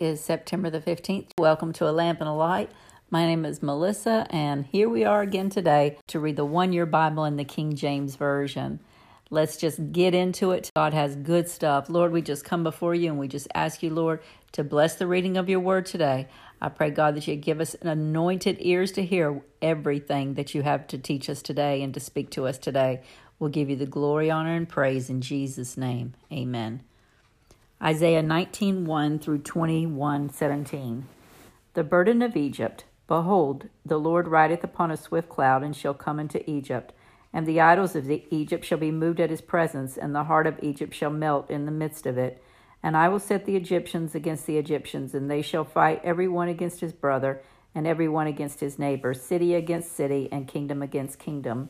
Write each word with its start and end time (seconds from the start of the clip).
Is 0.00 0.22
September 0.22 0.70
the 0.70 0.80
15th. 0.80 1.30
Welcome 1.38 1.72
to 1.72 1.88
A 1.88 1.90
Lamp 1.90 2.20
and 2.20 2.28
a 2.28 2.32
Light. 2.32 2.70
My 3.10 3.26
name 3.26 3.44
is 3.44 3.64
Melissa, 3.64 4.28
and 4.30 4.64
here 4.64 4.88
we 4.88 5.04
are 5.04 5.22
again 5.22 5.50
today 5.50 5.98
to 6.06 6.20
read 6.20 6.36
the 6.36 6.44
one 6.44 6.72
year 6.72 6.86
Bible 6.86 7.24
in 7.24 7.36
the 7.36 7.42
King 7.42 7.74
James 7.74 8.14
Version. 8.14 8.78
Let's 9.28 9.56
just 9.56 9.90
get 9.90 10.14
into 10.14 10.52
it. 10.52 10.70
God 10.76 10.94
has 10.94 11.16
good 11.16 11.48
stuff. 11.48 11.90
Lord, 11.90 12.12
we 12.12 12.22
just 12.22 12.44
come 12.44 12.62
before 12.62 12.94
you 12.94 13.10
and 13.10 13.18
we 13.18 13.26
just 13.26 13.48
ask 13.56 13.82
you, 13.82 13.90
Lord, 13.90 14.20
to 14.52 14.62
bless 14.62 14.94
the 14.94 15.08
reading 15.08 15.36
of 15.36 15.48
your 15.48 15.58
word 15.58 15.84
today. 15.84 16.28
I 16.60 16.68
pray, 16.68 16.90
God, 16.90 17.16
that 17.16 17.26
you 17.26 17.34
give 17.34 17.60
us 17.60 17.74
an 17.74 17.88
anointed 17.88 18.58
ears 18.60 18.92
to 18.92 19.04
hear 19.04 19.42
everything 19.60 20.34
that 20.34 20.54
you 20.54 20.62
have 20.62 20.86
to 20.88 20.98
teach 20.98 21.28
us 21.28 21.42
today 21.42 21.82
and 21.82 21.92
to 21.94 21.98
speak 21.98 22.30
to 22.30 22.46
us 22.46 22.56
today. 22.56 23.02
We'll 23.40 23.50
give 23.50 23.68
you 23.68 23.74
the 23.74 23.84
glory, 23.84 24.30
honor, 24.30 24.54
and 24.54 24.68
praise 24.68 25.10
in 25.10 25.22
Jesus' 25.22 25.76
name. 25.76 26.14
Amen. 26.30 26.84
Isaiah 27.80 28.24
19:1 28.24 29.20
through 29.20 29.38
21:17. 29.38 31.04
The 31.74 31.84
burden 31.84 32.22
of 32.22 32.36
Egypt. 32.36 32.84
Behold, 33.06 33.68
the 33.86 34.00
Lord 34.00 34.26
rideth 34.26 34.64
upon 34.64 34.90
a 34.90 34.96
swift 34.96 35.28
cloud, 35.28 35.62
and 35.62 35.76
shall 35.76 35.94
come 35.94 36.18
into 36.18 36.48
Egypt. 36.50 36.92
And 37.32 37.46
the 37.46 37.60
idols 37.60 37.94
of 37.94 38.10
Egypt 38.10 38.64
shall 38.64 38.78
be 38.78 38.90
moved 38.90 39.20
at 39.20 39.30
his 39.30 39.40
presence, 39.40 39.96
and 39.96 40.12
the 40.12 40.24
heart 40.24 40.48
of 40.48 40.58
Egypt 40.60 40.92
shall 40.92 41.10
melt 41.10 41.48
in 41.48 41.66
the 41.66 41.70
midst 41.70 42.04
of 42.04 42.18
it. 42.18 42.42
And 42.82 42.96
I 42.96 43.08
will 43.08 43.20
set 43.20 43.44
the 43.44 43.54
Egyptians 43.54 44.12
against 44.12 44.46
the 44.46 44.58
Egyptians, 44.58 45.14
and 45.14 45.30
they 45.30 45.40
shall 45.40 45.64
fight 45.64 46.00
every 46.02 46.26
one 46.26 46.48
against 46.48 46.80
his 46.80 46.92
brother, 46.92 47.42
and 47.76 47.86
every 47.86 48.08
one 48.08 48.26
against 48.26 48.58
his 48.58 48.80
neighbor, 48.80 49.14
city 49.14 49.54
against 49.54 49.92
city, 49.92 50.28
and 50.32 50.48
kingdom 50.48 50.82
against 50.82 51.20
kingdom. 51.20 51.68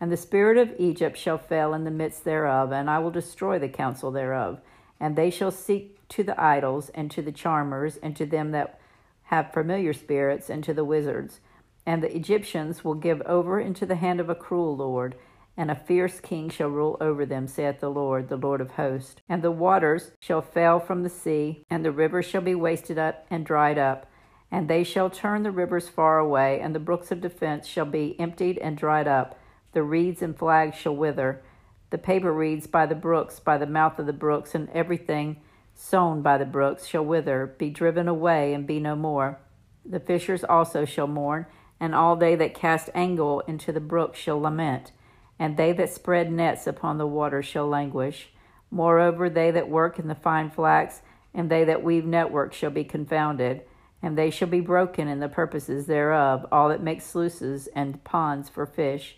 And 0.00 0.12
the 0.12 0.16
spirit 0.16 0.58
of 0.58 0.76
Egypt 0.78 1.16
shall 1.16 1.38
fail 1.38 1.74
in 1.74 1.82
the 1.82 1.90
midst 1.90 2.24
thereof, 2.24 2.70
and 2.70 2.88
I 2.88 3.00
will 3.00 3.10
destroy 3.10 3.58
the 3.58 3.68
counsel 3.68 4.12
thereof 4.12 4.60
and 5.00 5.16
they 5.16 5.30
shall 5.30 5.50
seek 5.50 5.96
to 6.10 6.22
the 6.22 6.40
idols, 6.40 6.90
and 6.90 7.10
to 7.10 7.22
the 7.22 7.32
charmers, 7.32 7.96
and 8.02 8.14
to 8.16 8.26
them 8.26 8.50
that 8.50 8.78
have 9.24 9.52
familiar 9.52 9.92
spirits, 9.92 10.50
and 10.50 10.62
to 10.64 10.74
the 10.74 10.84
wizards. 10.84 11.40
And 11.86 12.02
the 12.02 12.14
Egyptians 12.14 12.84
will 12.84 12.94
give 12.94 13.22
over 13.22 13.58
into 13.58 13.86
the 13.86 13.96
hand 13.96 14.20
of 14.20 14.28
a 14.28 14.34
cruel 14.34 14.76
Lord, 14.76 15.14
and 15.56 15.70
a 15.70 15.74
fierce 15.74 16.20
king 16.20 16.48
shall 16.48 16.68
rule 16.68 16.96
over 17.00 17.24
them, 17.26 17.46
saith 17.46 17.80
the 17.80 17.90
Lord, 17.90 18.28
the 18.28 18.36
Lord 18.36 18.60
of 18.60 18.72
hosts. 18.72 19.16
And 19.28 19.42
the 19.42 19.50
waters 19.50 20.12
shall 20.20 20.42
fail 20.42 20.80
from 20.80 21.02
the 21.02 21.08
sea, 21.08 21.64
and 21.70 21.84
the 21.84 21.92
rivers 21.92 22.26
shall 22.26 22.40
be 22.40 22.54
wasted 22.54 22.98
up 22.98 23.26
and 23.30 23.44
dried 23.46 23.78
up. 23.78 24.06
And 24.50 24.68
they 24.68 24.82
shall 24.82 25.10
turn 25.10 25.42
the 25.42 25.50
rivers 25.50 25.88
far 25.88 26.18
away, 26.18 26.60
and 26.60 26.74
the 26.74 26.80
brooks 26.80 27.12
of 27.12 27.20
defense 27.20 27.66
shall 27.66 27.84
be 27.84 28.18
emptied 28.18 28.58
and 28.58 28.76
dried 28.76 29.06
up. 29.06 29.38
The 29.72 29.82
reeds 29.82 30.22
and 30.22 30.36
flags 30.36 30.76
shall 30.76 30.96
wither 30.96 31.42
the 31.90 31.98
paper 31.98 32.32
reeds 32.32 32.66
by 32.66 32.86
the 32.86 32.94
brooks, 32.94 33.40
by 33.40 33.58
the 33.58 33.66
mouth 33.66 33.98
of 33.98 34.06
the 34.06 34.12
brooks, 34.12 34.54
and 34.54 34.68
everything 34.70 35.40
sown 35.74 36.22
by 36.22 36.38
the 36.38 36.44
brooks 36.44 36.86
shall 36.86 37.04
wither, 37.04 37.54
be 37.58 37.70
driven 37.70 38.06
away, 38.06 38.54
and 38.54 38.66
be 38.66 38.78
no 38.78 38.94
more. 38.94 39.38
The 39.84 40.00
fishers 40.00 40.44
also 40.44 40.84
shall 40.84 41.06
mourn, 41.06 41.46
and 41.80 41.94
all 41.94 42.16
they 42.16 42.36
that 42.36 42.54
cast 42.54 42.90
angle 42.94 43.40
into 43.40 43.72
the 43.72 43.80
brook 43.80 44.14
shall 44.14 44.40
lament, 44.40 44.92
and 45.38 45.56
they 45.56 45.72
that 45.72 45.90
spread 45.90 46.30
nets 46.30 46.66
upon 46.66 46.98
the 46.98 47.06
water 47.06 47.42
shall 47.42 47.66
languish. 47.66 48.30
Moreover, 48.70 49.30
they 49.30 49.50
that 49.50 49.68
work 49.68 49.98
in 49.98 50.06
the 50.06 50.14
fine 50.14 50.50
flax, 50.50 51.00
and 51.34 51.50
they 51.50 51.64
that 51.64 51.82
weave 51.82 52.04
network 52.04 52.52
shall 52.52 52.70
be 52.70 52.84
confounded, 52.84 53.62
and 54.02 54.16
they 54.16 54.30
shall 54.30 54.48
be 54.48 54.60
broken 54.60 55.08
in 55.08 55.20
the 55.20 55.28
purposes 55.28 55.86
thereof, 55.86 56.46
all 56.52 56.68
that 56.68 56.82
make 56.82 57.00
sluices 57.00 57.68
and 57.74 58.04
ponds 58.04 58.48
for 58.48 58.66
fish. 58.66 59.16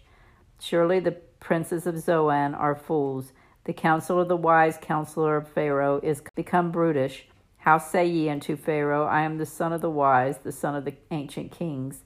Surely 0.65 1.01
the 1.01 1.17
princes 1.41 1.89
of 1.89 1.99
Zoan 1.99 2.55
are 2.55 2.77
fools. 2.77 3.33
The 3.65 3.73
counsel 3.73 4.21
of 4.21 4.29
the 4.29 4.37
wise 4.37 4.79
counselor 4.81 5.37
of 5.37 5.49
Pharaoh 5.49 5.99
is 6.05 6.23
become 6.37 6.71
brutish. 6.71 7.27
How 7.57 7.79
say 7.79 8.07
ye 8.07 8.29
unto 8.29 8.55
Pharaoh, 8.55 9.05
I 9.05 9.23
am 9.23 9.39
the 9.39 9.45
son 9.45 9.73
of 9.73 9.81
the 9.81 9.91
wise, 9.91 10.39
the 10.39 10.53
son 10.53 10.77
of 10.77 10.85
the 10.85 10.95
ancient 11.11 11.51
kings? 11.51 12.05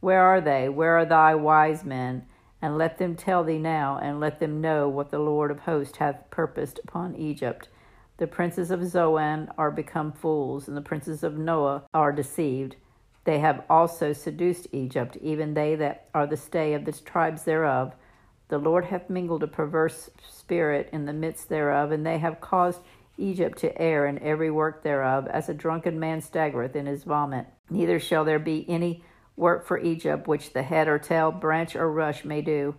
Where 0.00 0.20
are 0.20 0.40
they? 0.40 0.68
Where 0.68 0.98
are 0.98 1.04
thy 1.04 1.36
wise 1.36 1.84
men? 1.84 2.26
And 2.60 2.76
let 2.76 2.98
them 2.98 3.14
tell 3.14 3.44
thee 3.44 3.58
now, 3.58 4.00
and 4.02 4.18
let 4.18 4.40
them 4.40 4.60
know 4.60 4.88
what 4.88 5.12
the 5.12 5.20
Lord 5.20 5.52
of 5.52 5.60
hosts 5.60 5.98
hath 5.98 6.28
purposed 6.28 6.80
upon 6.82 7.14
Egypt. 7.14 7.68
The 8.16 8.26
princes 8.26 8.72
of 8.72 8.84
Zoan 8.84 9.48
are 9.56 9.70
become 9.70 10.10
fools, 10.10 10.66
and 10.66 10.76
the 10.76 10.80
princes 10.80 11.22
of 11.22 11.34
Noph 11.34 11.84
are 11.94 12.10
deceived. 12.10 12.74
They 13.24 13.38
have 13.38 13.64
also 13.70 14.12
seduced 14.12 14.66
Egypt, 14.72 15.16
even 15.20 15.54
they 15.54 15.76
that 15.76 16.08
are 16.12 16.26
the 16.26 16.36
stay 16.36 16.74
of 16.74 16.84
the 16.84 16.92
tribes 16.92 17.44
thereof. 17.44 17.94
The 18.52 18.58
Lord 18.58 18.84
hath 18.84 19.08
mingled 19.08 19.42
a 19.42 19.46
perverse 19.46 20.10
spirit 20.28 20.90
in 20.92 21.06
the 21.06 21.14
midst 21.14 21.48
thereof, 21.48 21.90
and 21.90 22.04
they 22.04 22.18
have 22.18 22.42
caused 22.42 22.82
Egypt 23.16 23.56
to 23.60 23.80
err 23.80 24.04
in 24.04 24.18
every 24.18 24.50
work 24.50 24.82
thereof, 24.82 25.26
as 25.28 25.48
a 25.48 25.54
drunken 25.54 25.98
man 25.98 26.20
staggereth 26.20 26.76
in 26.76 26.84
his 26.84 27.04
vomit. 27.04 27.46
Neither 27.70 27.98
shall 27.98 28.26
there 28.26 28.38
be 28.38 28.68
any 28.68 29.04
work 29.36 29.64
for 29.64 29.78
Egypt 29.78 30.28
which 30.28 30.52
the 30.52 30.64
head 30.64 30.86
or 30.86 30.98
tail, 30.98 31.32
branch 31.32 31.74
or 31.74 31.90
rush 31.90 32.26
may 32.26 32.42
do. 32.42 32.74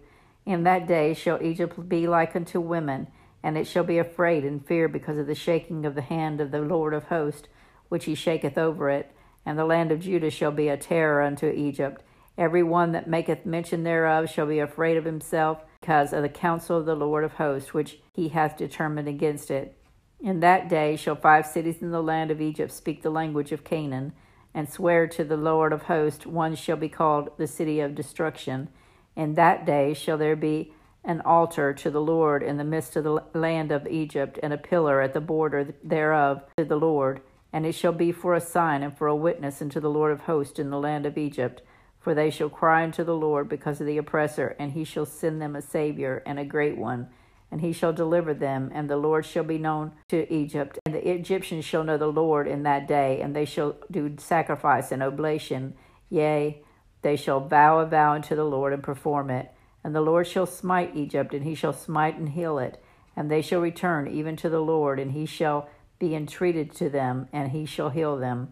In 0.46 0.62
that 0.62 0.86
day 0.86 1.16
shall 1.16 1.42
Egypt 1.42 1.90
be 1.90 2.06
like 2.06 2.36
unto 2.36 2.60
women, 2.60 3.08
and 3.42 3.58
it 3.58 3.66
shall 3.66 3.84
be 3.84 3.98
afraid 3.98 4.46
and 4.46 4.64
fear 4.64 4.88
because 4.88 5.18
of 5.18 5.26
the 5.26 5.34
shaking 5.34 5.88
of 5.88 5.96
the 5.96 6.02
hand 6.04 6.40
of 6.40 6.52
the 6.52 6.62
Lord 6.62 6.94
of 6.94 7.06
hosts, 7.06 7.48
which 7.90 8.06
he 8.06 8.14
shaketh 8.14 8.60
over 8.60 8.92
it. 8.92 9.12
And 9.44 9.58
the 9.58 9.66
land 9.66 9.92
of 9.92 10.02
Judah 10.02 10.30
shall 10.30 10.52
be 10.52 10.68
a 10.68 10.78
terror 10.78 11.24
unto 11.24 11.48
Egypt 11.48 12.04
Every 12.38 12.64
one 12.64 12.94
that 12.94 13.08
maketh 13.08 13.46
mention 13.46 13.84
thereof 13.84 14.30
shall 14.30 14.48
be 14.48 14.60
afraid 14.60 14.98
of 14.98 15.06
himself, 15.06 15.60
because 15.80 16.14
of 16.14 16.24
the 16.24 16.30
counsel 16.30 16.78
of 16.78 16.86
the 16.86 16.96
Lord 16.96 17.24
of 17.24 17.34
hosts, 17.34 17.74
which 17.74 18.00
he 18.14 18.30
hath 18.30 18.58
determined 18.58 19.08
against 19.08 19.52
it. 19.52 19.78
In 20.20 20.40
that 20.40 20.70
day 20.70 20.96
shall 20.96 21.16
five 21.16 21.46
cities 21.46 21.82
in 21.82 21.92
the 21.92 22.02
land 22.02 22.32
of 22.32 22.42
Egypt 22.42 22.72
speak 22.72 23.02
the 23.02 23.10
language 23.10 23.52
of 23.52 23.64
Canaan, 23.64 24.14
and 24.54 24.70
swear 24.70 25.08
to 25.08 25.24
the 25.24 25.38
Lord 25.38 25.74
of 25.74 25.84
hosts, 25.84 26.26
one 26.26 26.56
shall 26.56 26.78
be 26.78 26.90
called 26.90 27.30
the 27.38 27.48
city 27.48 27.80
of 27.82 27.96
destruction. 27.96 28.70
In 29.16 29.34
that 29.36 29.66
day 29.66 29.94
shall 29.94 30.18
there 30.18 30.36
be 30.36 30.74
an 31.04 31.22
altar 31.22 31.74
to 31.74 31.92
the 31.92 32.02
Lord 32.02 32.42
in 32.42 32.58
the 32.58 32.64
midst 32.64 32.96
of 32.96 33.04
the 33.04 33.24
land 33.34 33.72
of 33.72 33.86
Egypt, 33.88 34.40
and 34.42 34.54
a 34.54 34.58
pillar 34.58 35.02
at 35.02 35.14
the 35.14 35.22
border 35.22 35.76
thereof 35.84 36.44
to 36.58 36.64
the 36.64 36.78
Lord. 36.78 37.22
And 37.52 37.66
it 37.66 37.74
shall 37.74 37.92
be 37.92 38.12
for 38.12 38.34
a 38.34 38.42
sign 38.42 38.82
and 38.82 38.98
for 38.98 39.08
a 39.08 39.16
witness 39.16 39.62
unto 39.62 39.80
the 39.80 39.90
Lord 39.90 40.12
of 40.12 40.22
hosts 40.22 40.58
in 40.58 40.70
the 40.70 40.80
land 40.80 41.06
of 41.06 41.18
Egypt 41.18 41.62
for 42.04 42.14
they 42.14 42.30
shall 42.30 42.50
cry 42.50 42.84
unto 42.84 43.02
the 43.04 43.16
Lord 43.16 43.48
because 43.48 43.80
of 43.80 43.88
the 43.88 43.98
oppressor, 43.98 44.58
and 44.60 44.74
he 44.74 44.84
shall 44.84 45.06
send 45.06 45.42
them 45.42 45.56
a 45.56 45.62
Saviour 45.62 46.22
and 46.26 46.38
a 46.38 46.44
great 46.44 46.78
one, 46.78 47.08
and 47.50 47.62
he 47.62 47.72
shall 47.72 47.94
deliver 47.94 48.34
them, 48.34 48.70
and 48.74 48.90
the 48.90 48.98
Lord 48.98 49.26
shall 49.26 49.46
be 49.46 49.58
known 49.58 49.94
to 50.10 50.32
Egypt. 50.32 50.78
And 50.86 50.94
the 50.94 51.10
Egyptians 51.10 51.64
shall 51.64 51.86
know 51.86 51.98
the 51.98 52.08
Lord 52.08 52.46
in 52.46 52.64
that 52.64 52.90
day, 52.90 53.22
and 53.22 53.34
they 53.34 53.46
shall 53.46 53.78
do 53.90 54.16
sacrifice 54.18 54.92
and 54.92 55.02
oblation. 55.02 55.76
Yea, 56.10 56.62
they 57.04 57.16
shall 57.16 57.40
vow 57.40 57.80
a 57.80 57.86
vow 57.86 58.14
unto 58.14 58.36
the 58.36 58.44
Lord 58.44 58.74
and 58.74 58.84
perform 58.84 59.30
it. 59.30 59.50
And 59.82 59.96
the 59.96 60.02
Lord 60.02 60.28
shall 60.28 60.46
smite 60.46 60.96
Egypt, 60.96 61.34
and 61.34 61.46
he 61.46 61.56
shall 61.56 61.74
smite 61.74 62.18
and 62.18 62.30
heal 62.30 62.60
it. 62.60 62.84
And 63.16 63.32
they 63.32 63.42
shall 63.42 63.62
return 63.62 64.10
even 64.10 64.36
to 64.38 64.50
the 64.50 64.60
Lord, 64.60 65.00
and 65.00 65.14
he 65.14 65.26
shall 65.26 65.70
be 66.00 66.16
entreated 66.16 66.74
to 66.76 66.90
them, 66.90 67.30
and 67.32 67.52
he 67.52 67.66
shall 67.66 67.92
heal 67.92 68.18
them. 68.18 68.52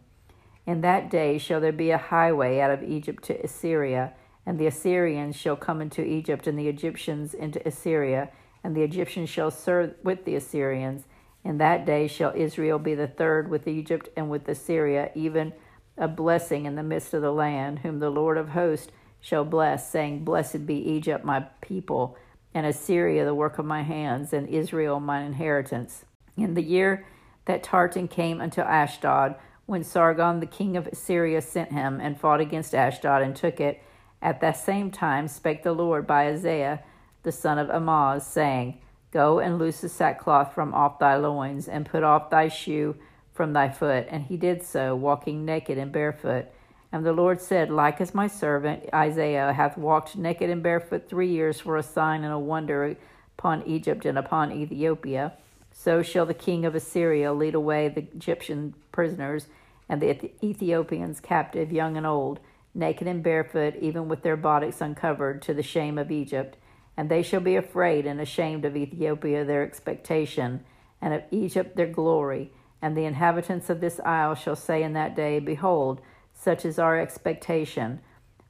In 0.71 0.79
that 0.79 1.09
day 1.09 1.37
shall 1.37 1.59
there 1.59 1.73
be 1.73 1.91
a 1.91 1.97
highway 1.97 2.61
out 2.61 2.71
of 2.71 2.81
Egypt 2.81 3.25
to 3.25 3.43
Assyria, 3.43 4.13
and 4.45 4.57
the 4.57 4.67
Assyrians 4.67 5.35
shall 5.35 5.57
come 5.57 5.81
into 5.81 6.01
Egypt, 6.01 6.47
and 6.47 6.57
the 6.57 6.69
Egyptians 6.69 7.33
into 7.33 7.61
Assyria, 7.67 8.29
and 8.63 8.73
the 8.73 8.81
Egyptians 8.81 9.29
shall 9.29 9.51
serve 9.51 9.95
with 10.01 10.23
the 10.23 10.35
Assyrians. 10.35 11.03
In 11.43 11.57
that 11.57 11.85
day 11.85 12.07
shall 12.07 12.31
Israel 12.33 12.79
be 12.79 12.95
the 12.95 13.09
third 13.09 13.49
with 13.49 13.67
Egypt 13.67 14.07
and 14.15 14.29
with 14.29 14.47
Assyria, 14.47 15.11
even 15.13 15.51
a 15.97 16.07
blessing 16.07 16.65
in 16.65 16.75
the 16.75 16.83
midst 16.83 17.13
of 17.13 17.21
the 17.21 17.33
land, 17.33 17.79
whom 17.79 17.99
the 17.99 18.09
Lord 18.09 18.37
of 18.37 18.51
hosts 18.51 18.93
shall 19.19 19.43
bless, 19.43 19.91
saying, 19.91 20.23
Blessed 20.23 20.65
be 20.65 20.75
Egypt, 20.75 21.25
my 21.25 21.41
people, 21.59 22.15
and 22.53 22.65
Assyria, 22.65 23.25
the 23.25 23.35
work 23.35 23.59
of 23.59 23.65
my 23.65 23.83
hands, 23.83 24.31
and 24.31 24.47
Israel, 24.47 25.01
mine 25.01 25.25
inheritance. 25.25 26.05
In 26.37 26.53
the 26.53 26.63
year 26.63 27.05
that 27.43 27.61
Tartan 27.61 28.07
came 28.07 28.39
unto 28.39 28.61
Ashdod, 28.61 29.35
when 29.65 29.83
Sargon 29.83 30.39
the 30.39 30.45
king 30.45 30.75
of 30.77 30.87
Assyria 30.87 31.41
sent 31.41 31.71
him 31.71 31.99
and 32.01 32.19
fought 32.19 32.41
against 32.41 32.75
Ashdod 32.75 33.21
and 33.21 33.35
took 33.35 33.59
it. 33.59 33.81
At 34.21 34.41
that 34.41 34.57
same 34.57 34.91
time 34.91 35.27
spake 35.27 35.63
the 35.63 35.73
Lord 35.73 36.05
by 36.05 36.27
Isaiah 36.27 36.83
the 37.23 37.31
son 37.31 37.57
of 37.57 37.69
Amoz, 37.69 38.25
saying, 38.25 38.79
Go 39.11 39.39
and 39.39 39.59
loose 39.59 39.81
the 39.81 39.89
sackcloth 39.89 40.53
from 40.53 40.73
off 40.73 40.99
thy 40.99 41.15
loins, 41.15 41.67
and 41.67 41.85
put 41.85 42.03
off 42.03 42.29
thy 42.29 42.47
shoe 42.47 42.95
from 43.33 43.53
thy 43.53 43.69
foot. 43.69 44.07
And 44.09 44.23
he 44.23 44.37
did 44.37 44.63
so, 44.63 44.95
walking 44.95 45.45
naked 45.45 45.77
and 45.77 45.91
barefoot. 45.91 46.47
And 46.91 47.05
the 47.05 47.13
Lord 47.13 47.41
said, 47.41 47.69
Like 47.69 48.01
as 48.01 48.13
my 48.13 48.27
servant 48.27 48.89
Isaiah 48.93 49.53
hath 49.53 49.77
walked 49.77 50.15
naked 50.15 50.49
and 50.49 50.63
barefoot 50.63 51.07
three 51.07 51.29
years 51.29 51.59
for 51.59 51.77
a 51.77 51.83
sign 51.83 52.23
and 52.23 52.33
a 52.33 52.39
wonder 52.39 52.95
upon 53.37 53.63
Egypt 53.67 54.05
and 54.05 54.17
upon 54.17 54.51
Ethiopia, 54.51 55.33
so 55.83 56.03
shall 56.03 56.27
the 56.27 56.33
king 56.35 56.63
of 56.63 56.75
Assyria 56.75 57.33
lead 57.33 57.55
away 57.55 57.89
the 57.89 58.01
Egyptian 58.13 58.75
prisoners 58.91 59.47
and 59.89 59.99
the 59.99 60.31
Ethiopians 60.45 61.19
captive, 61.19 61.71
young 61.71 61.97
and 61.97 62.05
old, 62.05 62.39
naked 62.75 63.07
and 63.07 63.23
barefoot, 63.23 63.75
even 63.77 64.07
with 64.07 64.21
their 64.21 64.37
bodies 64.37 64.79
uncovered, 64.79 65.41
to 65.41 65.55
the 65.55 65.63
shame 65.63 65.97
of 65.97 66.11
Egypt. 66.11 66.55
And 66.95 67.09
they 67.09 67.23
shall 67.23 67.39
be 67.39 67.55
afraid 67.55 68.05
and 68.05 68.21
ashamed 68.21 68.63
of 68.63 68.77
Ethiopia 68.77 69.43
their 69.43 69.63
expectation, 69.63 70.63
and 71.01 71.15
of 71.15 71.23
Egypt 71.31 71.75
their 71.75 71.87
glory. 71.87 72.51
And 72.79 72.95
the 72.95 73.05
inhabitants 73.05 73.71
of 73.71 73.81
this 73.81 73.99
isle 74.05 74.35
shall 74.35 74.55
say 74.55 74.83
in 74.83 74.93
that 74.93 75.15
day, 75.15 75.39
Behold, 75.39 75.99
such 76.31 76.63
is 76.63 76.77
our 76.77 76.99
expectation. 76.99 78.01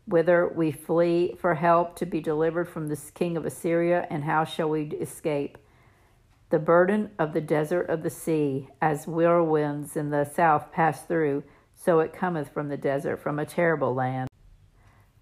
Whither 0.06 0.52
we 0.54 0.74
flee 0.74 1.38
for 1.40 1.56
help 1.56 1.96
to 1.96 2.06
be 2.06 2.20
delivered 2.20 2.68
from 2.68 2.88
the 2.88 3.00
king 3.16 3.38
of 3.38 3.46
Assyria, 3.46 4.06
and 4.10 4.26
how 4.26 4.44
shall 4.44 4.70
we 4.70 4.84
escape? 5.00 5.58
The 6.52 6.60
burden 6.60 7.12
of 7.18 7.32
the 7.32 7.40
desert 7.40 7.90
of 7.90 8.04
the 8.04 8.10
sea, 8.10 8.68
as 8.82 9.08
whirlwinds 9.08 9.96
in 9.96 10.10
the 10.10 10.26
south 10.26 10.74
pass 10.74 11.02
through, 11.02 11.44
so 11.74 12.02
it 12.02 12.12
cometh 12.12 12.50
from 12.50 12.68
the 12.68 12.76
desert, 12.76 13.22
from 13.22 13.40
a 13.40 13.46
terrible 13.46 13.96
land. 13.96 14.28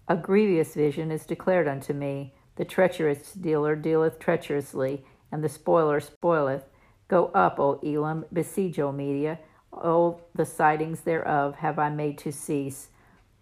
A 0.08 0.16
grievous 0.16 0.74
vision 0.74 1.12
is 1.12 1.24
declared 1.24 1.68
unto 1.68 1.92
me. 1.92 2.34
The 2.56 2.64
treacherous 2.64 3.32
dealer 3.32 3.76
dealeth 3.76 4.18
treacherously, 4.18 5.04
and 5.30 5.44
the 5.44 5.48
spoiler 5.48 6.00
spoileth. 6.00 6.64
Go 7.06 7.26
up, 7.26 7.60
O 7.60 7.78
Elam, 7.84 8.24
besiege, 8.32 8.80
O 8.80 8.90
Media. 8.90 9.38
O 9.72 10.20
the 10.34 10.44
sightings 10.44 11.02
thereof 11.02 11.54
have 11.54 11.78
I 11.78 11.90
made 11.90 12.18
to 12.18 12.32
cease. 12.32 12.88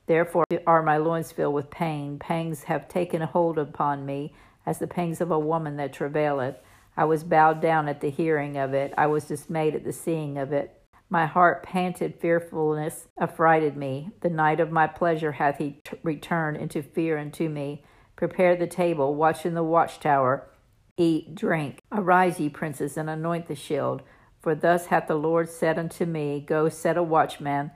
Therefore 0.04 0.44
are 0.66 0.82
my 0.82 0.98
loins 0.98 1.32
filled 1.32 1.54
with 1.54 1.70
pain. 1.70 2.18
Pangs 2.18 2.64
have 2.64 2.86
taken 2.86 3.22
hold 3.22 3.58
upon 3.58 4.04
me, 4.04 4.34
as 4.66 4.78
the 4.78 4.86
pangs 4.86 5.22
of 5.22 5.30
a 5.30 5.38
woman 5.38 5.78
that 5.78 5.94
travaileth. 5.94 6.56
I 6.98 7.04
was 7.04 7.22
bowed 7.22 7.62
down 7.62 7.88
at 7.88 8.00
the 8.00 8.10
hearing 8.10 8.58
of 8.58 8.74
it. 8.74 8.92
I 8.98 9.06
was 9.06 9.24
dismayed 9.24 9.76
at 9.76 9.84
the 9.84 9.92
seeing 9.92 10.36
of 10.36 10.52
it. 10.52 10.82
My 11.08 11.26
heart 11.26 11.62
panted, 11.62 12.20
fearfulness 12.20 13.06
affrighted 13.16 13.76
me. 13.76 14.10
The 14.20 14.28
night 14.28 14.58
of 14.58 14.72
my 14.72 14.88
pleasure 14.88 15.30
hath 15.30 15.58
he 15.58 15.80
t- 15.84 15.96
returned 16.02 16.56
into 16.56 16.82
fear 16.82 17.16
unto 17.16 17.48
me. 17.48 17.84
Prepare 18.16 18.56
the 18.56 18.66
table, 18.66 19.14
watch 19.14 19.46
in 19.46 19.54
the 19.54 19.62
watchtower 19.62 20.50
eat, 20.96 21.36
drink. 21.36 21.80
Arise, 21.92 22.40
ye 22.40 22.48
princes, 22.48 22.96
and 22.96 23.08
anoint 23.08 23.46
the 23.46 23.54
shield. 23.54 24.02
For 24.42 24.56
thus 24.56 24.86
hath 24.86 25.06
the 25.06 25.14
Lord 25.14 25.48
said 25.48 25.78
unto 25.78 26.04
me, 26.04 26.40
Go 26.40 26.68
set 26.68 26.96
a 26.96 27.02
watchman, 27.04 27.70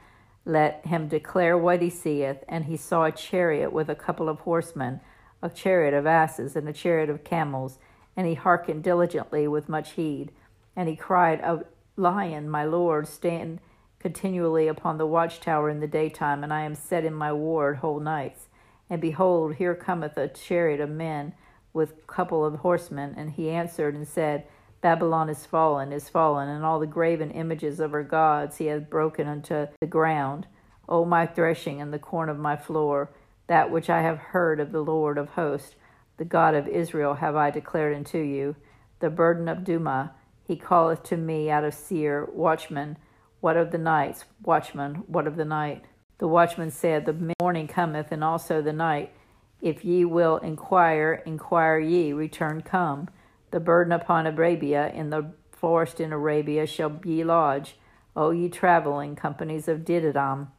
let 0.44 0.84
him 0.84 1.06
declare 1.06 1.56
what 1.56 1.80
he 1.80 1.90
seeth. 1.90 2.42
And 2.48 2.64
he 2.64 2.76
saw 2.76 3.04
a 3.04 3.12
chariot 3.12 3.72
with 3.72 3.88
a 3.88 3.94
couple 3.94 4.28
of 4.28 4.40
horsemen, 4.40 5.00
a 5.40 5.48
chariot 5.48 5.94
of 5.94 6.06
asses, 6.06 6.56
and 6.56 6.68
a 6.68 6.72
chariot 6.72 7.08
of 7.08 7.22
camels. 7.22 7.78
And 8.16 8.26
he 8.26 8.34
hearkened 8.34 8.82
diligently 8.82 9.48
with 9.48 9.68
much 9.68 9.92
heed. 9.92 10.32
And 10.76 10.88
he 10.88 10.96
cried, 10.96 11.40
A 11.40 11.64
lion, 11.96 12.48
my 12.48 12.64
Lord, 12.64 13.06
stand 13.08 13.60
continually 13.98 14.66
upon 14.68 14.98
the 14.98 15.06
watchtower 15.06 15.70
in 15.70 15.80
the 15.80 15.86
daytime, 15.86 16.42
and 16.42 16.52
I 16.52 16.62
am 16.62 16.74
set 16.74 17.04
in 17.04 17.14
my 17.14 17.32
ward 17.32 17.76
whole 17.76 18.00
nights. 18.00 18.48
And 18.90 19.00
behold, 19.00 19.54
here 19.54 19.74
cometh 19.74 20.16
a 20.16 20.28
chariot 20.28 20.80
of 20.80 20.90
men 20.90 21.34
with 21.72 21.92
a 21.92 22.12
couple 22.12 22.44
of 22.44 22.56
horsemen, 22.56 23.14
and 23.16 23.30
he 23.30 23.48
answered 23.48 23.94
and 23.94 24.06
said, 24.06 24.44
Babylon 24.80 25.30
is 25.30 25.46
fallen, 25.46 25.92
is 25.92 26.08
fallen, 26.08 26.48
and 26.48 26.64
all 26.64 26.80
the 26.80 26.86
graven 26.86 27.30
images 27.30 27.78
of 27.78 27.92
her 27.92 28.02
gods 28.02 28.56
he 28.56 28.66
hath 28.66 28.90
broken 28.90 29.28
unto 29.28 29.68
the 29.80 29.86
ground. 29.86 30.46
O 30.88 31.04
my 31.04 31.24
threshing 31.24 31.80
and 31.80 31.92
the 31.92 31.98
corn 32.00 32.28
of 32.28 32.38
my 32.38 32.56
floor, 32.56 33.08
that 33.46 33.70
which 33.70 33.88
I 33.88 34.02
have 34.02 34.18
heard 34.18 34.58
of 34.58 34.72
the 34.72 34.82
Lord 34.82 35.16
of 35.16 35.30
hosts, 35.30 35.76
the 36.22 36.28
God 36.28 36.54
of 36.54 36.68
Israel, 36.68 37.14
have 37.14 37.34
I 37.34 37.50
declared 37.50 37.96
unto 37.96 38.18
you. 38.18 38.54
The 39.00 39.10
burden 39.10 39.48
of 39.48 39.64
Dumah, 39.64 40.12
he 40.46 40.54
calleth 40.54 41.02
to 41.04 41.16
me 41.16 41.50
out 41.50 41.64
of 41.64 41.74
Seir, 41.74 42.28
Watchman, 42.32 42.96
what 43.40 43.56
of 43.56 43.72
the 43.72 43.78
nights? 43.78 44.24
Watchman, 44.40 45.02
what 45.08 45.26
of 45.26 45.34
the 45.34 45.44
night? 45.44 45.84
The 46.18 46.28
watchman 46.28 46.70
said, 46.70 47.06
The 47.06 47.34
morning 47.40 47.66
cometh, 47.66 48.12
and 48.12 48.22
also 48.22 48.62
the 48.62 48.72
night 48.72 49.12
if 49.60 49.84
ye 49.84 50.04
will 50.04 50.36
inquire, 50.36 51.24
inquire 51.26 51.80
ye, 51.80 52.12
return 52.12 52.60
come. 52.60 53.08
The 53.50 53.58
burden 53.58 53.92
upon 53.92 54.28
Arabia, 54.28 54.92
in 54.94 55.10
the 55.10 55.32
forest 55.50 55.98
in 55.98 56.12
Arabia 56.12 56.68
shall 56.68 57.00
ye 57.04 57.24
lodge, 57.24 57.74
O 58.14 58.30
ye 58.30 58.48
travelling 58.48 59.16
companies 59.16 59.66
of 59.66 59.80
Dedanim. 59.80 60.50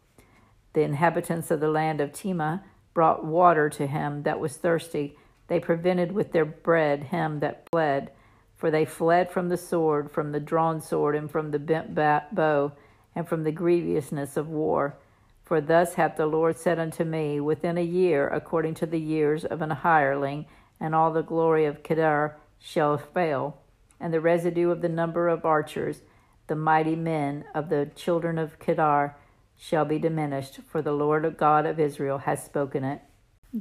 The 0.74 0.81
inhabitants 0.81 1.51
of 1.51 1.62
the 1.62 1.69
land 1.69 2.01
of 2.01 2.12
Tema 2.12 2.65
brought 2.94 3.24
water 3.24 3.69
to 3.69 3.88
him 3.88 4.24
that 4.24 4.42
was 4.42 4.57
thirsty. 4.57 5.15
They 5.47 5.59
prevented 5.59 6.11
with 6.11 6.31
their 6.31 6.45
bread 6.45 7.05
him 7.05 7.39
that 7.39 7.67
fled. 7.71 8.11
For 8.55 8.71
they 8.71 8.85
fled 8.85 9.29
from 9.29 9.49
the 9.49 9.57
sword, 9.57 10.11
from 10.11 10.31
the 10.31 10.39
drawn 10.39 10.79
sword, 10.79 11.15
and 11.15 11.29
from 11.29 11.51
the 11.51 11.59
bent 11.59 11.93
bow, 11.93 12.71
and 13.13 13.27
from 13.27 13.43
the 13.43 13.51
grievousness 13.51 14.37
of 14.37 14.47
war. 14.47 14.95
For 15.43 15.59
thus 15.59 15.95
hath 15.95 16.15
the 16.15 16.25
Lord 16.25 16.57
said 16.57 16.79
unto 16.79 17.03
me, 17.03 17.39
Within 17.41 17.77
a 17.77 17.83
year, 17.83 18.27
according 18.29 18.75
to 18.75 18.85
the 18.85 18.99
years 18.99 19.43
of 19.43 19.61
an 19.61 19.69
hireling, 19.71 20.45
and 20.79 20.95
all 20.95 21.11
the 21.11 21.21
glory 21.21 21.65
of 21.65 21.83
Kedar 21.83 22.37
shall 22.57 22.97
fail, 22.97 23.57
and 23.99 24.13
the 24.13 24.21
residue 24.21 24.71
of 24.71 24.81
the 24.81 24.89
number 24.89 25.27
of 25.27 25.45
archers, 25.45 26.01
the 26.47 26.55
mighty 26.55 26.95
men 26.95 27.43
of 27.53 27.69
the 27.69 27.91
children 27.95 28.37
of 28.37 28.59
Kedar, 28.59 29.15
shall 29.57 29.85
be 29.85 29.99
diminished, 29.99 30.59
for 30.67 30.81
the 30.81 30.93
Lord 30.93 31.37
God 31.37 31.65
of 31.65 31.79
Israel 31.79 32.19
has 32.19 32.43
spoken 32.43 32.83
it. 32.83 33.01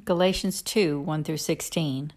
Galatians 0.06 0.62
2 0.62 1.00
1 1.00 1.23
through 1.23 1.37
16. 1.37 2.15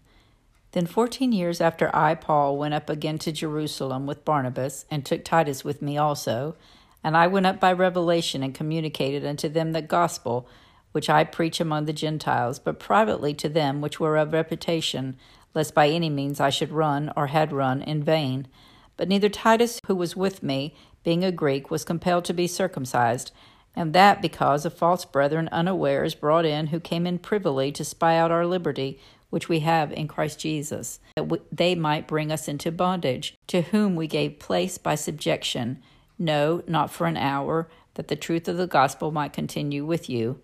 Then 0.72 0.86
fourteen 0.86 1.32
years 1.32 1.60
after 1.60 1.94
I, 1.94 2.14
Paul, 2.14 2.56
went 2.56 2.72
up 2.72 2.88
again 2.88 3.18
to 3.18 3.30
Jerusalem 3.30 4.06
with 4.06 4.24
Barnabas, 4.24 4.86
and 4.90 5.04
took 5.04 5.22
Titus 5.22 5.62
with 5.62 5.82
me 5.82 5.98
also, 5.98 6.56
and 7.04 7.18
I 7.18 7.26
went 7.26 7.44
up 7.44 7.60
by 7.60 7.74
revelation 7.74 8.42
and 8.42 8.54
communicated 8.54 9.26
unto 9.26 9.50
them 9.50 9.72
the 9.72 9.82
gospel 9.82 10.48
which 10.92 11.10
I 11.10 11.24
preach 11.24 11.60
among 11.60 11.84
the 11.84 11.92
Gentiles, 11.92 12.58
but 12.58 12.80
privately 12.80 13.34
to 13.34 13.48
them 13.50 13.82
which 13.82 14.00
were 14.00 14.16
of 14.16 14.32
reputation, 14.32 15.18
lest 15.52 15.74
by 15.74 15.88
any 15.88 16.08
means 16.08 16.40
I 16.40 16.48
should 16.48 16.72
run 16.72 17.12
or 17.14 17.26
had 17.26 17.52
run 17.52 17.82
in 17.82 18.02
vain. 18.02 18.48
But 18.96 19.08
neither 19.08 19.28
Titus, 19.28 19.82
who 19.86 19.94
was 19.94 20.16
with 20.16 20.42
me, 20.42 20.74
being 21.04 21.22
a 21.22 21.30
Greek, 21.30 21.70
was 21.70 21.84
compelled 21.84 22.24
to 22.24 22.32
be 22.32 22.46
circumcised, 22.46 23.32
and 23.76 23.92
that 23.92 24.22
because 24.22 24.64
of 24.64 24.74
false 24.74 25.04
brethren 25.04 25.48
unawares 25.52 26.14
brought 26.14 26.46
in, 26.46 26.68
who 26.68 26.80
came 26.80 27.06
in 27.06 27.18
privily 27.18 27.70
to 27.72 27.84
spy 27.84 28.16
out 28.16 28.32
our 28.32 28.46
liberty, 28.46 28.98
which 29.30 29.48
we 29.48 29.60
have 29.60 29.92
in 29.92 30.08
Christ 30.08 30.40
Jesus, 30.40 30.98
that 31.14 31.42
they 31.52 31.74
might 31.74 32.08
bring 32.08 32.32
us 32.32 32.48
into 32.48 32.72
bondage, 32.72 33.36
to 33.48 33.60
whom 33.60 33.94
we 33.94 34.06
gave 34.06 34.38
place 34.38 34.78
by 34.78 34.94
subjection 34.94 35.82
no, 36.18 36.62
not 36.66 36.90
for 36.90 37.06
an 37.06 37.16
hour, 37.16 37.68
that 37.94 38.08
the 38.08 38.16
truth 38.16 38.48
of 38.48 38.56
the 38.56 38.66
gospel 38.66 39.10
might 39.10 39.32
continue 39.32 39.84
with 39.84 40.08
you. 40.08 40.40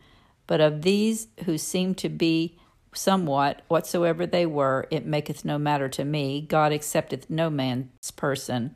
But 0.47 0.61
of 0.61 0.83
these 0.83 1.29
who 1.45 1.57
seem 1.57 1.95
to 1.97 2.09
be 2.09 2.59
somewhat, 2.95 3.63
whatsoever 3.69 4.27
they 4.27 4.45
were, 4.45 4.87
it 4.91 5.07
maketh 5.07 5.45
no 5.45 5.59
matter 5.59 5.89
to 5.89 6.05
me. 6.05 6.43
God 6.43 6.73
accepteth 6.73 7.31
no 7.31 7.49
man's 7.49 8.11
person. 8.11 8.75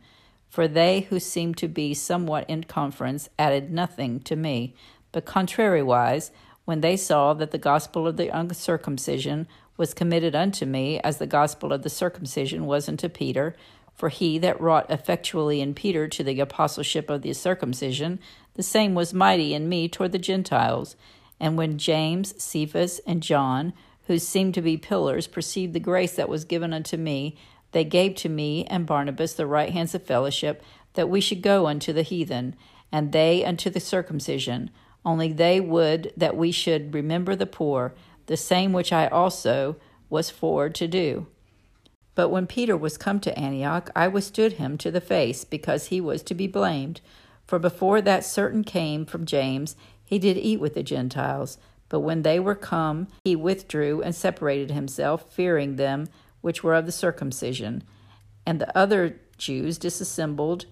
For 0.49 0.69
they 0.69 1.01
who 1.01 1.21
seemed 1.21 1.57
to 1.59 1.69
be 1.69 1.95
somewhat 1.95 2.49
in 2.49 2.65
conference 2.65 3.29
added 3.39 3.71
nothing 3.71 4.21
to 4.21 4.37
me. 4.37 4.75
But 5.13 5.27
contrariwise, 5.27 6.31
when 6.65 6.81
they 6.81 6.97
saw 6.97 7.35
that 7.35 7.51
the 7.51 7.59
gospel 7.59 8.07
of 8.07 8.17
the 8.17 8.29
uncircumcision 8.29 9.47
was 9.77 9.95
committed 9.95 10.35
unto 10.35 10.67
me, 10.67 11.01
as 11.01 11.19
the 11.19 11.27
gospel 11.27 11.73
of 11.73 11.83
the 11.83 11.91
circumcision 11.91 12.67
was 12.67 12.89
unto 12.89 13.09
Peter, 13.09 13.55
for 13.95 14.09
he 14.09 14.39
that 14.39 14.61
wrought 14.61 14.91
effectually 14.91 15.61
in 15.61 15.75
Peter 15.75 16.07
to 16.09 16.23
the 16.23 16.41
apostleship 16.41 17.09
of 17.09 17.23
the 17.23 17.33
circumcision, 17.33 18.19
the 18.55 18.63
same 18.63 18.95
was 18.95 19.15
mighty 19.15 19.55
in 19.55 19.69
me 19.69 19.89
toward 19.89 20.13
the 20.13 20.19
Gentiles. 20.19 20.97
And 21.39 21.57
when 21.57 21.79
James, 21.79 22.35
Cephas, 22.43 23.01
and 23.07 23.23
John, 23.23 23.73
who 24.07 24.19
seemed 24.19 24.55
to 24.55 24.63
be 24.63 24.77
pillars, 24.77 25.27
perceived 25.27 25.73
the 25.73 25.81
grace 25.81 26.17
that 26.17 26.29
was 26.29 26.45
given 26.45 26.73
unto 26.73 26.97
me, 26.97 27.37
they 27.73 27.85
gave 27.85 28.15
to 28.17 28.29
me 28.29 28.65
and 28.67 28.87
Barnabas 28.87 29.35
the 29.35 29.47
right 29.47 29.73
hands 29.73 29.95
of 29.95 30.03
fellowship, 30.03 30.63
that 30.95 31.09
we 31.09 31.21
should 31.21 31.43
go 31.43 31.67
unto 31.67 31.93
the 31.93 32.03
heathen, 32.03 32.57
and 32.91 33.13
they 33.13 33.45
unto 33.45 33.71
the 33.71 33.81
circumcision. 33.81 34.71
Only 35.05 35.33
they 35.33 35.61
would 35.61 36.13
that 36.17 36.37
we 36.37 36.51
should 36.51 36.95
remember 36.95 37.37
the 37.37 37.47
poor, 37.47 37.95
the 38.27 38.37
same 38.37 38.73
which 38.73 38.93
I 38.93 39.07
also 39.07 39.77
was 40.09 40.31
for 40.31 40.69
to 40.69 40.89
do. 40.89 41.27
But 42.15 42.31
when 42.31 42.47
Peter 42.47 42.77
was 42.77 42.97
come 42.97 43.21
to 43.21 43.39
Antioch, 43.39 43.91
I 43.95 44.09
withstood 44.09 44.55
him 44.55 44.79
to 44.79 44.91
the 44.91 45.01
face, 45.01 45.45
because 45.45 45.87
he 45.87 46.01
was 46.01 46.23
to 46.25 46.35
be 46.35 46.47
blamed. 46.47 47.01
For 47.47 47.59
before 47.59 48.01
that 48.01 48.25
certain 48.25 48.65
came 48.65 49.05
from 49.05 49.27
James, 49.27 49.77
he 50.05 50.19
did 50.19 50.39
eat 50.39 50.59
with 50.59 50.75
the 50.75 50.83
Gentiles. 50.83 51.59
But 51.89 52.01
when 52.01 52.23
they 52.23 52.41
were 52.41 52.55
come, 52.55 53.09
he 53.25 53.37
withdrew 53.37 54.03
and 54.03 54.15
separated 54.15 54.71
himself, 54.71 55.33
fearing 55.33 55.77
them 55.77 56.09
which 56.47 56.63
were 56.63 56.77
of 56.77 56.87
the 56.87 56.93
circumcision. 56.93 57.83
And 58.47 58.61
the 58.61 58.79
other 58.79 59.19
Jews 59.37 59.79
disassembled 59.79 60.67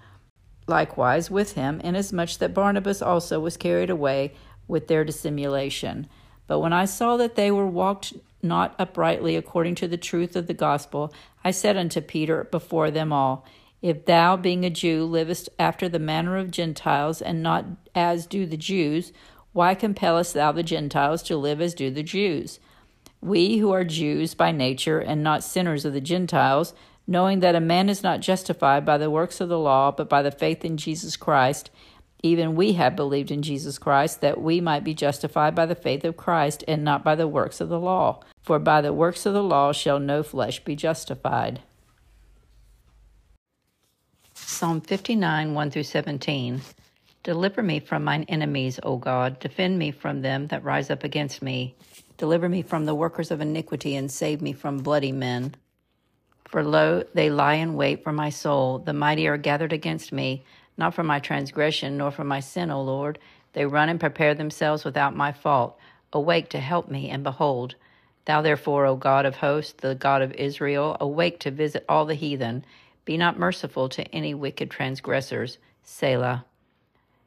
likewise 0.69 1.33
with 1.33 1.55
him, 1.55 1.81
inasmuch 1.81 2.39
that 2.39 2.55
Barnabas 2.55 3.03
also 3.03 3.41
was 3.41 3.57
carried 3.57 3.91
away 3.91 4.35
with 4.69 4.87
their 4.87 5.05
dissimulation. 5.05 6.07
But 6.47 6.61
when 6.61 6.73
I 6.73 6.85
saw 6.85 7.17
that 7.17 7.35
they 7.35 7.51
were 7.51 7.67
walked 7.67 8.13
not 8.41 8.77
uprightly 8.79 9.35
according 9.35 9.75
to 9.75 9.89
the 9.89 9.97
truth 9.97 10.37
of 10.37 10.47
the 10.47 10.55
gospel, 10.55 11.13
I 11.43 11.51
said 11.51 11.77
unto 11.77 12.01
Peter 12.01 12.45
before 12.45 12.93
them 12.93 13.13
all, 13.13 13.45
If 13.83 14.05
thou, 14.05 14.37
being 14.37 14.65
a 14.65 14.71
Jew, 14.71 15.05
livest 15.05 15.49
after 15.59 15.89
the 15.89 15.99
manner 15.99 16.37
of 16.37 16.53
Gentiles, 16.53 17.21
and 17.21 17.43
not 17.43 17.65
as 17.97 18.29
do 18.29 18.47
the 18.47 18.57
Jews, 18.57 19.13
why 19.53 19.75
compellest 19.75 20.35
thou 20.35 20.53
the 20.53 20.63
Gentiles 20.63 21.21
to 21.25 21.37
live 21.37 21.61
as 21.61 21.75
do 21.75 21.91
the 21.91 22.05
Jews? 22.05 22.61
We 23.25 23.57
who 23.57 23.73
are 23.73 23.85
Jews 23.85 24.35
by 24.35 24.53
nature, 24.53 24.99
and 24.99 25.23
not 25.23 25.43
sinners 25.43 25.87
of 25.87 25.95
the 25.95 26.01
Gentiles, 26.03 26.75
knowing 27.07 27.41
that 27.41 27.55
a 27.55 27.61
man 27.61 27.89
is 27.89 28.03
not 28.03 28.21
justified 28.21 28.85
by 28.85 28.99
the 28.99 29.09
works 29.09 29.41
of 29.41 29.49
the 29.49 29.59
law, 29.59 29.91
but 29.91 30.11
by 30.11 30.21
the 30.21 30.31
faith 30.31 30.63
in 30.63 30.77
Jesus 30.77 31.17
Christ. 31.17 31.71
Even 32.23 32.55
we 32.55 32.75
have 32.75 32.95
believed 32.95 33.31
in 33.31 33.41
Jesus 33.41 33.79
Christ, 33.79 34.21
that 34.21 34.43
we 34.43 34.61
might 34.61 34.85
be 34.85 34.93
justified 34.93 35.55
by 35.55 35.65
the 35.65 35.75
faith 35.75 36.05
of 36.05 36.19
Christ, 36.19 36.65
and 36.69 36.85
not 36.85 37.03
by 37.03 37.15
the 37.15 37.27
works 37.27 37.63
of 37.63 37.71
the 37.71 37.81
law. 37.81 38.21
For 38.43 38.59
by 38.59 38.83
the 38.83 38.93
works 38.93 39.25
of 39.25 39.33
the 39.33 39.43
law 39.43 39.73
shall 39.73 39.99
no 39.99 40.23
flesh 40.23 40.63
be 40.63 40.77
justified. 40.77 41.63
Psalm 44.35 44.83
59, 44.83 45.55
1 45.55 45.71
through 45.71 45.83
17. 45.85 46.61
Deliver 47.23 47.63
me 47.63 47.81
from 47.81 48.05
mine 48.05 48.27
enemies, 48.29 48.79
O 48.83 48.99
God. 48.99 49.41
Defend 49.41 49.79
me 49.79 49.93
from 49.93 50.21
them 50.21 50.49
that 50.49 50.63
rise 50.63 50.91
up 50.91 51.05
against 51.05 51.41
me. 51.41 51.75
Deliver 52.17 52.49
me 52.49 52.63
from 52.63 52.85
the 52.85 52.95
workers 52.95 53.31
of 53.31 53.41
iniquity, 53.41 53.97
and 53.97 54.11
save 54.11 54.41
me 54.41 54.53
from 54.53 54.79
bloody 54.79 55.13
men. 55.13 55.55
For 56.45 56.63
lo, 56.63 57.03
they 57.15 57.31
lie 57.31 57.55
in 57.55 57.75
wait 57.75 58.05
for 58.05 58.13
my 58.13 58.31
soul. 58.31 58.79
The 58.79 58.93
mighty 58.93 59.27
are 59.27 59.37
gathered 59.37 59.73
against 59.73 60.13
me, 60.13 60.45
not 60.77 60.95
for 60.95 61.03
my 61.03 61.19
transgression, 61.19 61.97
nor 61.97 62.11
for 62.11 62.25
my 62.25 62.41
sin, 62.41 62.71
O 62.71 62.83
Lord. 62.83 63.19
They 63.55 63.67
run 63.67 63.89
and 63.89 63.99
prepare 63.99 64.35
themselves 64.35 64.85
without 64.85 65.17
my 65.17 65.33
fault. 65.33 65.77
Awake 66.13 66.49
to 66.51 66.61
help 66.61 66.89
me, 66.89 67.11
and 67.11 67.25
behold, 67.25 67.75
Thou 68.27 68.41
therefore, 68.41 68.87
O 68.87 68.97
God 68.97 69.27
of 69.27 69.37
hosts, 69.37 69.75
the 69.79 69.95
God 69.95 70.23
of 70.23 70.33
Israel, 70.35 70.97
awake 71.01 71.41
to 71.41 71.51
visit 71.51 71.85
all 71.89 72.07
the 72.07 72.15
heathen. 72.15 72.65
Be 73.05 73.17
not 73.17 73.39
merciful 73.39 73.89
to 73.91 74.05
any 74.15 74.33
wicked 74.33 74.71
transgressors. 74.71 75.59
Selah. 75.83 76.45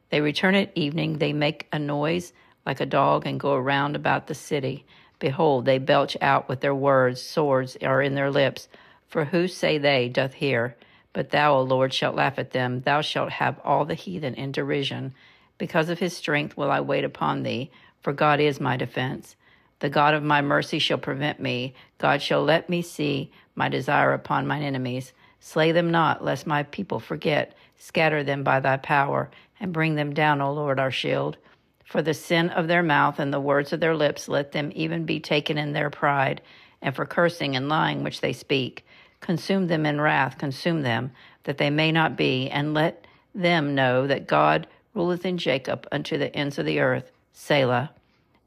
They 0.10 0.22
return 0.22 0.56
at 0.56 0.72
evening, 0.74 1.18
they 1.18 1.34
make 1.34 1.68
a 1.72 1.80
noise 1.80 2.32
like 2.68 2.82
a 2.82 2.86
dog, 2.86 3.26
and 3.26 3.40
go 3.40 3.54
around 3.54 3.96
about 3.96 4.28
the 4.28 4.36
city. 4.36 4.86
Behold, 5.20 5.64
they 5.64 5.78
belch 5.78 6.18
out 6.22 6.50
with 6.50 6.60
their 6.60 6.76
words, 6.76 7.22
swords 7.22 7.78
are 7.82 8.02
in 8.02 8.14
their 8.14 8.30
lips. 8.30 8.68
For 9.08 9.24
who 9.24 9.48
say 9.48 9.78
they 9.78 10.10
doth 10.10 10.34
hear? 10.34 10.76
But 11.14 11.30
thou, 11.30 11.56
O 11.56 11.62
Lord, 11.62 11.94
shalt 11.94 12.16
laugh 12.16 12.38
at 12.38 12.52
them. 12.52 12.82
Thou 12.82 13.00
shalt 13.00 13.32
have 13.32 13.60
all 13.64 13.86
the 13.86 13.94
heathen 13.94 14.36
in 14.36 14.52
derision. 14.52 15.14
Because 15.58 15.88
of 15.88 16.00
his 16.00 16.16
strength 16.16 16.58
will 16.58 16.70
I 16.70 16.82
wait 16.82 17.06
upon 17.06 17.44
thee, 17.44 17.72
for 18.02 18.12
God 18.12 18.42
is 18.42 18.60
my 18.60 18.76
defense. 18.76 19.38
The 19.80 19.90
God 19.90 20.14
of 20.14 20.22
my 20.22 20.42
mercy 20.42 20.78
shall 20.78 20.98
prevent 20.98 21.40
me. 21.40 21.74
God 22.00 22.22
shall 22.22 22.44
let 22.44 22.70
me 22.70 22.82
see 22.82 23.32
my 23.56 23.70
desire 23.70 24.12
upon 24.14 24.46
mine 24.46 24.64
enemies. 24.64 25.14
Slay 25.40 25.72
them 25.72 25.90
not, 25.90 26.22
lest 26.22 26.46
my 26.46 26.64
people 26.64 27.00
forget. 27.00 27.56
Scatter 27.78 28.26
them 28.26 28.44
by 28.44 28.60
thy 28.60 28.76
power, 28.76 29.32
and 29.58 29.72
bring 29.72 29.96
them 29.96 30.14
down, 30.14 30.42
O 30.42 30.52
Lord, 30.52 30.80
our 30.82 30.92
shield. 30.92 31.38
For 31.88 32.02
the 32.02 32.14
sin 32.14 32.50
of 32.50 32.68
their 32.68 32.84
mouth 32.84 33.18
and 33.18 33.34
the 33.34 33.40
words 33.40 33.72
of 33.72 33.80
their 33.80 33.96
lips, 33.96 34.28
let 34.28 34.52
them 34.52 34.74
even 34.76 35.06
be 35.06 35.22
taken 35.22 35.58
in 35.58 35.72
their 35.72 35.90
pride, 35.90 36.42
and 36.82 36.94
for 36.94 37.06
cursing 37.06 37.56
and 37.56 37.70
lying 37.70 38.04
which 38.04 38.20
they 38.20 38.34
speak. 38.34 38.86
Consume 39.22 39.68
them 39.68 39.86
in 39.86 40.02
wrath, 40.02 40.38
consume 40.38 40.82
them, 40.82 41.12
that 41.46 41.58
they 41.58 41.70
may 41.70 41.94
not 41.94 42.18
be, 42.18 42.50
and 42.50 42.74
let 42.74 43.08
them 43.34 43.74
know 43.74 44.06
that 44.06 44.28
God 44.28 44.68
ruleth 44.94 45.26
in 45.26 45.38
Jacob 45.38 45.88
unto 45.90 46.18
the 46.18 46.36
ends 46.36 46.60
of 46.60 46.66
the 46.66 46.82
earth. 46.82 47.10
Selah. 47.32 47.92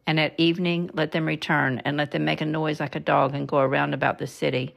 And 0.06 0.20
at 0.20 0.34
evening 0.36 0.90
let 0.92 1.12
them 1.12 1.24
return, 1.24 1.80
and 1.86 1.96
let 1.96 2.10
them 2.10 2.26
make 2.26 2.42
a 2.42 2.46
noise 2.46 2.78
like 2.78 2.94
a 2.94 3.00
dog, 3.00 3.34
and 3.34 3.48
go 3.48 3.60
around 3.60 3.94
about 3.94 4.18
the 4.18 4.26
city. 4.26 4.74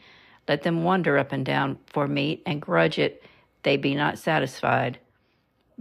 Let 0.47 0.63
them 0.63 0.85
wander 0.85 1.17
up 1.17 1.33
and 1.33 1.45
down 1.45 1.79
for 1.87 2.07
meat, 2.07 2.41
and 2.45 2.61
grudge 2.61 2.97
it, 2.97 3.23
they 3.63 3.75
be 3.75 3.93
not 3.93 4.17
satisfied. 4.17 4.99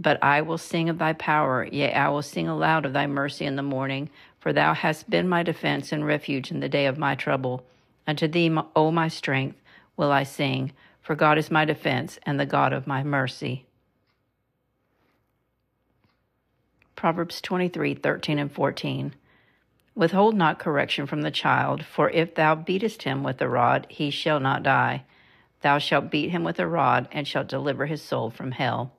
But 0.03 0.19
I 0.21 0.41
will 0.41 0.59
sing 0.59 0.89
of 0.89 0.99
thy 0.99 1.13
power, 1.13 1.65
yea, 1.65 1.93
I 1.93 2.09
will 2.09 2.23
sing 2.23 2.49
aloud 2.49 2.85
of 2.85 2.93
thy 2.93 3.07
mercy 3.07 3.45
in 3.45 3.55
the 3.55 3.63
morning, 3.63 4.11
for 4.41 4.53
thou 4.53 4.75
hast 4.75 5.09
been 5.09 5.29
my 5.29 5.45
defense 5.45 5.93
and 5.93 6.05
refuge 6.05 6.51
in 6.51 6.59
the 6.59 6.69
day 6.69 6.87
of 6.87 6.99
my 6.99 7.15
trouble. 7.15 7.65
Unto 8.05 8.27
thee, 8.27 8.51
O 8.75 8.91
my 8.91 9.07
strength, 9.07 9.61
will 9.97 10.11
I 10.11 10.25
sing, 10.25 10.73
for 11.03 11.15
God 11.15 11.39
is 11.39 11.53
my 11.53 11.65
defense 11.65 12.19
and 12.25 12.41
the 12.41 12.47
God 12.47 12.73
of 12.73 12.89
my 12.89 13.05
mercy. 13.05 13.65
Proverbs 16.97 17.41
23 17.41 17.95
13 17.95 18.41
and 18.41 18.51
14. 18.51 19.15
Withhold 19.95 20.35
not 20.35 20.59
correction 20.59 21.07
from 21.07 21.23
the 21.23 21.31
child, 21.31 21.85
for 21.85 22.11
if 22.11 22.35
thou 22.35 22.57
beatest 22.57 23.05
him 23.05 23.23
with 23.23 23.41
a 23.41 23.49
rod, 23.49 23.87
he 23.89 24.11
shall 24.11 24.41
not 24.41 24.65
die. 24.65 25.05
Thou 25.61 25.79
shalt 25.79 26.11
beat 26.11 26.31
him 26.31 26.43
with 26.43 26.59
a 26.59 26.67
rod, 26.67 27.07
and 27.13 27.29
shalt 27.29 27.47
deliver 27.47 27.87
his 27.87 28.03
soul 28.03 28.31
from 28.31 28.51
hell. 28.51 28.97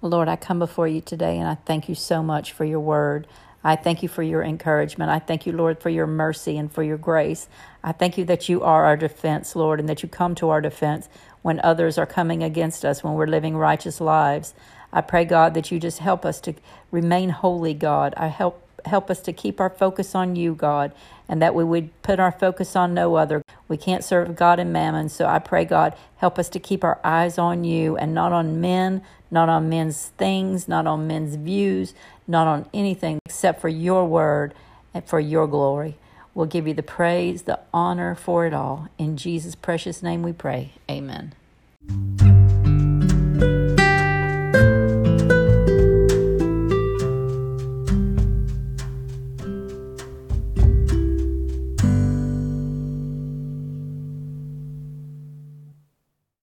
Lord, 0.00 0.28
I 0.28 0.36
come 0.36 0.60
before 0.60 0.86
you 0.86 1.00
today, 1.00 1.38
and 1.38 1.48
I 1.48 1.56
thank 1.56 1.88
you 1.88 1.94
so 1.96 2.22
much 2.22 2.52
for 2.52 2.64
your 2.64 2.78
word. 2.78 3.26
I 3.64 3.74
thank 3.74 4.02
you 4.02 4.08
for 4.08 4.22
your 4.22 4.42
encouragement. 4.44 5.10
I 5.10 5.18
thank 5.18 5.44
you, 5.44 5.52
Lord, 5.52 5.80
for 5.80 5.90
your 5.90 6.06
mercy 6.06 6.56
and 6.56 6.70
for 6.72 6.84
your 6.84 6.96
grace. 6.96 7.48
I 7.82 7.90
thank 7.90 8.16
you 8.16 8.24
that 8.26 8.48
you 8.48 8.62
are 8.62 8.84
our 8.84 8.96
defense, 8.96 9.56
Lord, 9.56 9.80
and 9.80 9.88
that 9.88 10.04
you 10.04 10.08
come 10.08 10.36
to 10.36 10.50
our 10.50 10.60
defense 10.60 11.08
when 11.42 11.58
others 11.64 11.98
are 11.98 12.06
coming 12.06 12.44
against 12.44 12.84
us, 12.84 13.02
when 13.02 13.14
we're 13.14 13.26
living 13.26 13.56
righteous 13.56 14.00
lives. 14.00 14.54
I 14.92 15.00
pray, 15.00 15.24
God, 15.24 15.54
that 15.54 15.72
you 15.72 15.80
just 15.80 15.98
help 15.98 16.24
us 16.24 16.40
to 16.42 16.54
remain 16.92 17.30
holy, 17.30 17.74
God. 17.74 18.14
I 18.16 18.28
help 18.28 18.64
help 18.84 19.10
us 19.10 19.20
to 19.20 19.32
keep 19.32 19.60
our 19.60 19.70
focus 19.70 20.14
on 20.14 20.36
you, 20.36 20.54
God, 20.54 20.92
and 21.28 21.42
that 21.42 21.54
we 21.54 21.64
would 21.64 21.90
put 22.02 22.20
our 22.20 22.32
focus 22.32 22.76
on 22.76 22.94
no 22.94 23.16
other. 23.16 23.42
We 23.66 23.76
can't 23.76 24.04
serve 24.04 24.36
God 24.36 24.58
and 24.58 24.72
mammon, 24.72 25.08
so 25.08 25.26
I 25.26 25.40
pray, 25.40 25.64
God, 25.64 25.94
help 26.16 26.38
us 26.38 26.48
to 26.50 26.60
keep 26.60 26.84
our 26.84 26.98
eyes 27.04 27.38
on 27.38 27.64
you 27.64 27.96
and 27.96 28.14
not 28.14 28.32
on 28.32 28.60
men, 28.60 29.02
not 29.30 29.48
on 29.48 29.68
men's 29.68 30.08
things, 30.18 30.68
not 30.68 30.86
on 30.86 31.06
men's 31.06 31.36
views, 31.36 31.94
not 32.26 32.46
on 32.46 32.68
anything 32.72 33.18
except 33.26 33.60
for 33.60 33.68
your 33.68 34.06
word 34.06 34.54
and 34.94 35.04
for 35.04 35.20
your 35.20 35.46
glory. 35.46 35.96
We'll 36.34 36.46
give 36.46 36.68
you 36.68 36.74
the 36.74 36.82
praise, 36.82 37.42
the 37.42 37.60
honor 37.72 38.14
for 38.14 38.46
it 38.46 38.54
all. 38.54 38.88
In 38.96 39.16
Jesus' 39.16 39.54
precious 39.54 40.02
name 40.02 40.22
we 40.22 40.32
pray. 40.32 40.72
Amen. 40.90 41.34